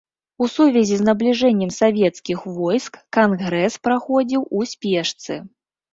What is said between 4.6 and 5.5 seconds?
спешцы.